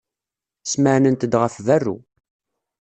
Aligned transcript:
Smeɛnent-d 0.71 1.33
ɣef 1.41 1.55
berru. 1.65 1.97